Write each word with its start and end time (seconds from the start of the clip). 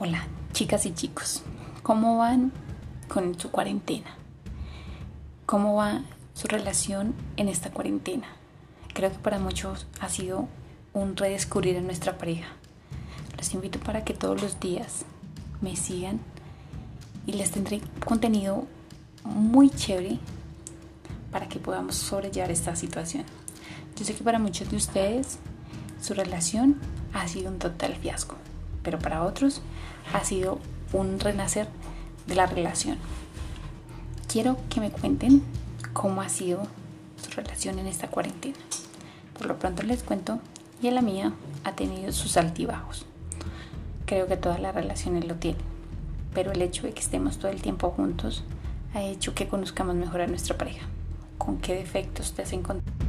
Hola, 0.00 0.28
chicas 0.52 0.86
y 0.86 0.94
chicos. 0.94 1.42
¿Cómo 1.82 2.18
van 2.18 2.52
con 3.08 3.36
su 3.36 3.50
cuarentena? 3.50 4.14
¿Cómo 5.44 5.74
va 5.74 6.02
su 6.34 6.46
relación 6.46 7.16
en 7.36 7.48
esta 7.48 7.72
cuarentena? 7.72 8.28
Creo 8.94 9.10
que 9.10 9.18
para 9.18 9.40
muchos 9.40 9.88
ha 9.98 10.08
sido 10.08 10.46
un 10.92 11.16
redescubrir 11.16 11.76
a 11.78 11.80
nuestra 11.80 12.16
pareja. 12.16 12.46
Los 13.36 13.52
invito 13.54 13.80
para 13.80 14.04
que 14.04 14.14
todos 14.14 14.40
los 14.40 14.60
días 14.60 15.04
me 15.60 15.74
sigan 15.74 16.20
y 17.26 17.32
les 17.32 17.50
tendré 17.50 17.80
contenido 18.04 18.68
muy 19.24 19.68
chévere 19.68 20.20
para 21.32 21.48
que 21.48 21.58
podamos 21.58 21.96
sobrellevar 21.96 22.52
esta 22.52 22.76
situación. 22.76 23.24
Yo 23.96 24.04
sé 24.04 24.14
que 24.14 24.22
para 24.22 24.38
muchos 24.38 24.70
de 24.70 24.76
ustedes 24.76 25.40
su 26.00 26.14
relación 26.14 26.76
ha 27.14 27.26
sido 27.26 27.50
un 27.50 27.58
total 27.58 27.96
fiasco 27.96 28.36
pero 28.82 28.98
para 28.98 29.24
otros 29.24 29.62
ha 30.12 30.24
sido 30.24 30.58
un 30.92 31.20
renacer 31.20 31.68
de 32.26 32.34
la 32.34 32.46
relación. 32.46 32.98
Quiero 34.26 34.58
que 34.68 34.80
me 34.80 34.90
cuenten 34.90 35.42
cómo 35.92 36.20
ha 36.20 36.28
sido 36.28 36.62
su 37.22 37.30
relación 37.30 37.78
en 37.78 37.86
esta 37.86 38.08
cuarentena. 38.08 38.58
Por 39.36 39.46
lo 39.46 39.58
pronto 39.58 39.82
les 39.82 40.02
cuento 40.02 40.40
y 40.82 40.90
la 40.90 41.02
mía 41.02 41.32
ha 41.64 41.72
tenido 41.72 42.12
sus 42.12 42.36
altibajos. 42.36 43.06
Creo 44.06 44.26
que 44.26 44.36
todas 44.36 44.60
las 44.60 44.74
relaciones 44.74 45.26
lo 45.26 45.36
tienen, 45.36 45.60
pero 46.34 46.52
el 46.52 46.62
hecho 46.62 46.82
de 46.82 46.92
que 46.92 47.00
estemos 47.00 47.38
todo 47.38 47.50
el 47.50 47.62
tiempo 47.62 47.90
juntos 47.90 48.44
ha 48.94 49.02
hecho 49.02 49.34
que 49.34 49.48
conozcamos 49.48 49.94
mejor 49.96 50.22
a 50.22 50.26
nuestra 50.26 50.56
pareja. 50.56 50.86
¿Con 51.36 51.58
qué 51.58 51.74
defectos 51.74 52.32
te 52.32 52.42
has 52.42 52.52
encontrado? 52.52 53.07